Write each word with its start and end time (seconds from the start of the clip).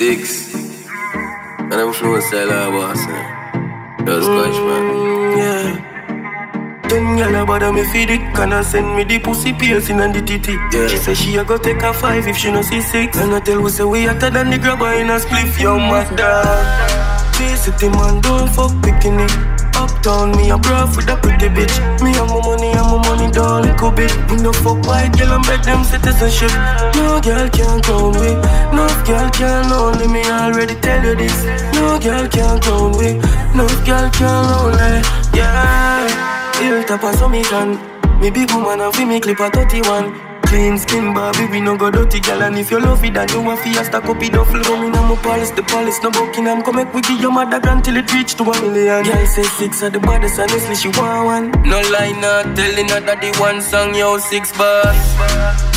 Six. 0.00 0.54
And 0.54 1.74
I'm 1.74 1.92
flowing 1.92 2.22
style 2.22 2.50
I 2.50 2.68
was. 2.68 3.00
Just 4.06 4.24
scotch, 4.24 4.56
man. 4.64 4.84
Mm, 4.96 5.36
yeah. 5.36 6.88
Ten 6.88 7.04
gyal 7.18 7.46
bother 7.46 7.70
me 7.70 7.84
feed 7.92 8.08
it, 8.08 8.22
can 8.34 8.54
I 8.54 8.62
send 8.62 8.96
me 8.96 9.04
the 9.04 9.18
pussy 9.18 9.52
piercing 9.52 10.00
and 10.00 10.14
the 10.14 10.22
titty? 10.22 10.54
Yeah. 10.72 10.88
She 10.88 10.96
say 10.96 11.12
she 11.12 11.36
a 11.36 11.44
go 11.44 11.58
take 11.58 11.82
a 11.82 11.92
five 11.92 12.26
if 12.26 12.38
she 12.38 12.50
no 12.50 12.62
see 12.62 12.80
six. 12.80 13.18
And 13.18 13.34
I 13.34 13.40
tell 13.40 13.60
we 13.60 13.68
say 13.68 13.84
we 13.84 14.06
hotter 14.06 14.30
than 14.30 14.48
the 14.48 14.56
grabba 14.56 14.98
in 15.02 15.10
a 15.10 15.20
spliff, 15.20 15.60
yo 15.60 15.78
mother. 15.78 16.80
City 17.60 17.88
man 17.90 18.22
don't 18.22 18.48
fuck 18.48 18.72
bikini. 18.80 19.09
Uptown 20.00 20.34
me 20.34 20.48
a 20.48 20.56
bruv 20.56 20.96
with 20.96 21.10
a 21.10 21.16
pretty 21.16 21.48
bitch. 21.48 21.76
Me 22.00 22.16
and 22.16 22.30
my 22.30 22.40
money 22.40 22.72
and 22.72 22.88
my 22.88 22.96
money 23.04 23.30
down 23.30 23.64
little 23.64 23.90
bit. 23.90 24.10
We 24.30 24.36
no 24.36 24.50
fuck 24.50 24.80
white 24.86 25.12
girl 25.12 25.32
and 25.32 25.44
beg 25.44 25.62
them 25.62 25.84
citizenship. 25.84 26.50
No 26.96 27.20
girl 27.20 27.46
can 27.50 27.82
crown 27.82 28.12
me. 28.16 28.32
No 28.72 28.88
girl 29.04 29.28
can 29.28 29.70
only 29.70 30.08
me 30.08 30.24
already 30.24 30.74
tell 30.76 31.04
you 31.04 31.14
this. 31.16 31.44
No 31.74 31.98
girl 32.00 32.26
can 32.28 32.58
crown 32.62 32.92
me. 32.96 33.20
No 33.54 33.68
girl 33.84 34.08
can 34.16 34.46
only. 34.56 35.04
Yeah. 35.36 36.08
Hilltop 36.56 37.02
a 37.02 37.12
so 37.18 37.28
me. 37.28 37.42
Me 38.22 38.30
big 38.30 38.50
woman 38.52 38.80
and 38.80 38.94
fi 38.94 39.04
me 39.04 39.20
clip 39.20 39.40
a 39.40 39.50
31 39.50 40.29
Clean 40.50 40.76
skin, 40.76 41.14
Barbie, 41.14 41.46
we 41.46 41.60
no 41.60 41.76
go 41.76 41.92
dirty 41.92 42.18
gal 42.18 42.42
And 42.42 42.58
if 42.58 42.72
you 42.72 42.80
love 42.80 43.04
it, 43.04 43.14
then 43.14 43.28
you 43.28 43.40
want 43.40 43.60
fi 43.60 43.70
a 43.70 43.84
stack 43.84 44.04
up 44.06 44.20
it 44.20 44.32
duffel 44.32 44.60
Rum 44.62 44.82
in 44.82 44.96
a 44.96 45.00
my 45.00 45.14
palace, 45.22 45.52
the 45.52 45.62
palace 45.62 46.02
no 46.02 46.10
Buckingham 46.10 46.62
Come 46.62 46.74
make 46.74 46.92
we 46.92 47.02
give 47.02 47.20
your 47.20 47.30
mother 47.30 47.60
grand 47.60 47.84
till 47.84 47.96
it 47.96 48.12
reach 48.12 48.34
to 48.34 48.42
a 48.42 48.60
million. 48.60 49.04
Girl 49.04 49.26
say 49.26 49.44
six 49.44 49.80
are 49.84 49.90
the 49.90 50.00
baddest, 50.00 50.40
honestly 50.40 50.74
she 50.74 50.88
want 50.98 51.24
one. 51.24 51.46
No 51.62 51.78
lie, 51.94 52.18
not 52.18 52.56
telling 52.58 52.88
her 52.90 52.98
that 52.98 53.22
the 53.22 53.30
one 53.38 53.62
song, 53.62 53.94
yo, 53.94 54.18
six 54.18 54.50
bars. 54.58 54.98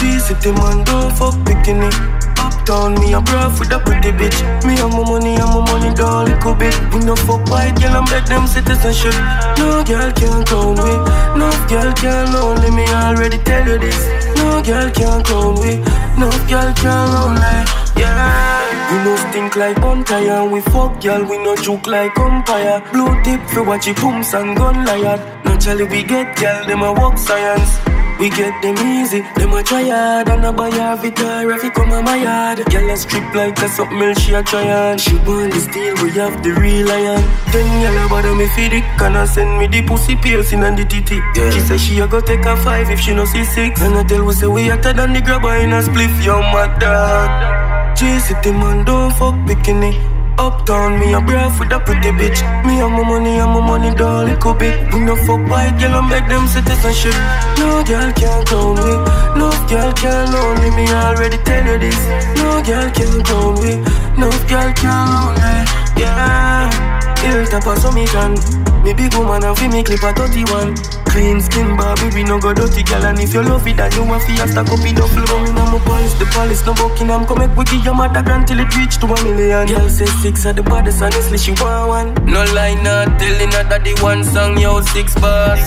G-City 0.02 0.52
man, 0.58 0.84
don't 0.84 1.14
fuck 1.14 1.38
bikini 1.46 1.94
Uptown, 2.42 2.98
me 2.98 3.14
a 3.14 3.22
bruv 3.22 3.60
with 3.60 3.72
a 3.72 3.78
pretty 3.78 4.10
bitch. 4.10 4.42
Me 4.66 4.74
and 4.82 4.90
my 4.90 5.06
money 5.06 5.38
and 5.38 5.54
my 5.54 5.62
money 5.70 5.94
down 5.94 6.26
little 6.26 6.56
bit. 6.58 6.74
We 6.90 7.06
no 7.06 7.16
fuck 7.16 7.46
white 7.46 7.78
girl 7.78 8.02
and 8.02 8.10
beg 8.10 8.26
them 8.26 8.48
citizenship 8.50 9.14
No 9.62 9.86
girl 9.86 10.10
can 10.18 10.42
crown 10.50 10.82
me 10.82 10.94
No 11.38 11.54
girl 11.70 11.94
can 11.94 12.34
only 12.34 12.72
me. 12.74 12.90
Already 12.90 13.38
tell 13.38 13.70
you 13.70 13.78
this 13.78 14.33
No 14.54 14.62
girl 14.62 14.92
can 14.92 15.24
crown 15.24 15.56
me 15.62 15.78
No 16.16 16.30
girl 16.48 16.72
can 16.76 17.10
only 17.24 17.58
Yeah. 17.98 18.92
We 18.92 18.98
no 19.04 19.16
stink 19.16 19.56
like 19.56 19.82
bonfire 19.82 20.46
we 20.46 20.62
fuck 20.62 21.02
girl 21.02 21.24
we 21.24 21.38
no 21.40 21.56
joke 21.56 21.88
like 21.88 22.16
umpire. 22.20 22.80
Blue 22.92 23.20
tip 23.24 23.42
for 23.50 23.64
watch 23.64 23.88
it 23.88 23.98
pumps 23.98 24.36
and 24.36 24.56
gun 24.56 24.86
liar. 24.86 25.18
Naturally 25.44 25.86
we 25.86 26.04
get 26.04 26.38
girl 26.38 26.68
them 26.68 26.84
a 26.84 26.94
walk 26.94 27.18
science 27.18 27.93
we 28.20 28.30
get 28.30 28.54
them 28.62 28.78
easy, 28.78 29.22
them 29.36 29.54
a 29.54 29.64
try 29.64 29.90
hard 29.90 30.30
And 30.30 30.46
a 30.46 30.52
buy 30.54 30.70
a 30.70 31.02
guitar 31.02 31.50
if 31.52 31.64
you 31.64 31.72
come 31.72 31.92
on 31.92 32.06
my 32.06 32.16
yard. 32.18 32.66
Girl 32.72 32.90
a 32.90 32.98
strip 32.98 33.34
like 33.34 33.58
a 33.60 33.68
something 33.68 34.02
else 34.02 34.20
she 34.20 34.34
a 34.34 34.44
try 34.44 34.62
and 34.64 35.00
She 35.00 35.16
want 35.26 35.54
the 35.54 35.60
steel, 35.60 35.96
we 36.04 36.12
have 36.12 36.44
the 36.44 36.52
real 36.54 36.90
iron. 36.90 37.24
Then 37.52 37.68
girl 37.82 38.06
a 38.06 38.10
bother 38.10 38.36
me 38.36 38.48
feed 38.56 38.74
it 38.74 38.84
Can 38.98 39.16
I 39.16 39.26
send 39.26 39.58
me 39.60 39.68
the 39.68 39.82
pussy 39.88 40.16
piercing 40.16 40.64
and 40.64 40.78
the 40.78 40.86
titty. 40.86 41.18
Yeah. 41.36 41.50
She 41.52 41.60
say 41.60 41.78
she 41.78 42.00
a 42.00 42.08
go 42.08 42.22
take 42.22 42.46
a 42.46 42.56
five 42.58 42.90
if 42.90 43.00
she 43.00 43.14
no 43.14 43.26
see 43.26 43.44
six. 43.44 43.82
And 43.82 43.96
I 43.96 44.04
tell 44.04 44.24
we 44.24 44.34
say 44.34 44.48
we 44.48 44.68
hotter 44.68 44.94
than 44.94 45.14
the 45.14 45.20
grabba 45.20 45.64
in 45.64 45.74
a 45.74 45.82
spliff. 45.82 46.24
Yo 46.24 46.42
mother. 46.42 47.94
G-City 47.96 48.52
man 48.52 48.84
don't 48.86 49.12
fuck 49.14 49.36
bikini 49.46 50.13
Uptown, 50.38 51.00
me 51.00 51.14
a 51.14 51.20
bruv 51.20 51.60
with 51.60 51.72
a 51.72 51.80
pretty 51.80 52.10
bitch. 52.10 52.42
Me 52.66 52.82
and 52.82 52.94
my 52.94 53.04
money 53.04 53.38
and 53.38 53.52
my 53.52 53.62
money 53.66 53.94
down 53.96 54.26
little 54.26 54.54
bit. 54.54 54.92
We 54.94 55.00
no 55.00 55.16
fuck 55.16 55.42
white 55.50 55.78
girl 55.80 56.00
and 56.00 56.10
beg 56.10 56.28
them 56.28 56.48
citizenship. 56.48 57.14
No 57.60 57.84
girl 57.84 58.12
can 58.14 58.46
crown 58.46 58.76
me 58.76 58.94
No 59.38 59.50
girl 59.70 59.94
can 59.94 60.34
only 60.34 60.72
me. 60.72 60.90
Already 60.90 61.38
tell 61.38 61.66
you 61.66 61.78
this. 61.78 62.00
No 62.38 62.62
girl 62.64 62.90
can 62.92 63.24
crown 63.24 63.54
me 63.62 63.78
No 64.18 64.30
girl 64.48 64.74
can 64.74 65.08
only 65.22 66.02
Yeah 66.02 66.93
Hilltop 67.24 67.66
a 67.68 67.80
so 67.80 67.92
me 67.92 68.06
can 68.08 68.36
Me 68.84 68.94
big 68.94 69.14
woman 69.16 69.44
and 69.44 69.58
fi 69.58 69.68
me 69.68 69.84
clip 69.84 70.04
a 70.04 70.12
31 70.14 70.76
Clean 71.08 71.40
skin 71.40 71.78
Barbie, 71.78 72.10
we 72.14 72.24
no 72.24 72.40
go 72.40 72.54
dirty 72.54 72.84
gal 72.84 73.06
And 73.06 73.20
if 73.20 73.34
you 73.34 73.44
love 73.44 73.66
it, 73.68 73.78
then 73.78 73.92
you 73.94 74.04
want 74.04 74.24
fi 74.24 74.36
stack 74.48 74.68
up 74.68 74.84
it 74.84 74.96
duffel 74.96 75.24
Rum 75.32 75.46
in 75.46 75.56
my 75.56 75.80
palace, 75.86 76.14
the 76.20 76.26
palace 76.26 76.66
no 76.66 76.74
Buckingham 76.74 77.26
Come 77.26 77.40
make 77.40 77.56
give 77.70 77.86
your 77.86 77.96
mother 77.96 78.22
grand 78.22 78.48
till 78.48 78.60
it 78.60 78.76
reach 78.76 78.98
to 78.98 79.06
a 79.08 79.24
million. 79.24 79.68
Girl 79.68 79.90
say 79.90 80.06
six 80.06 80.46
are 80.46 80.54
the 80.54 80.64
baddest, 80.64 81.02
honestly 81.02 81.38
she 81.38 81.52
want 81.62 81.88
one. 81.88 82.26
No 82.26 82.44
lie, 82.54 82.76
not 82.82 83.20
telling 83.20 83.52
her 83.52 83.64
that 83.70 83.84
the 83.84 83.94
one 84.02 84.24
song, 84.24 84.58
yo, 84.58 84.82
six 84.82 85.16
bars. 85.16 85.64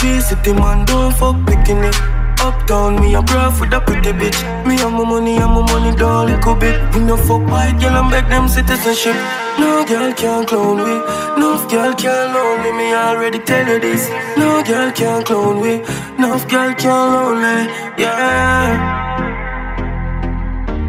G-City 0.00 0.52
man, 0.52 0.84
don't 0.84 1.14
fuck 1.16 1.36
bikini 1.46 1.90
Uptown, 2.40 3.00
me 3.00 3.14
a 3.14 3.22
bruv 3.22 3.60
with 3.60 3.72
a 3.72 3.80
pretty 3.80 4.12
bitch. 4.12 4.38
Me 4.66 4.80
and 4.82 4.92
my 4.92 5.04
money 5.04 5.36
and 5.36 5.52
my 5.52 5.62
money 5.72 5.96
down 5.96 6.26
little 6.26 6.54
bit. 6.54 6.76
We 6.94 7.00
no 7.00 7.16
fuck 7.16 7.46
white 7.48 7.78
girl 7.80 7.96
and 7.96 8.10
beg 8.10 8.28
them 8.28 8.48
citizenship 8.48 9.16
No 9.58 9.84
girl 9.86 10.12
can 10.14 10.44
clone 10.46 10.78
me. 10.78 10.94
No 11.42 11.50
girl 11.68 11.94
can 11.94 12.36
only 12.36 12.72
me. 12.72 12.94
Already 12.94 13.38
tell 13.40 13.66
you 13.68 13.78
this. 13.80 14.08
No 14.36 14.62
girl 14.62 14.90
can 14.92 15.22
clone 15.24 15.60
me. 15.62 15.74
No 16.18 16.38
girl 16.48 16.74
can 16.74 17.14
only 17.24 17.68
Yeah, 17.98 19.02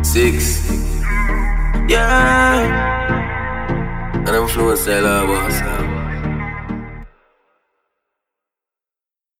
Six. 0.04 0.70
yeah. 1.88 2.94
And 4.28 4.30
I'm 4.30 4.48
style 4.78 5.08
I 5.08 5.24
was. 5.24 5.62
Um, 5.62 6.05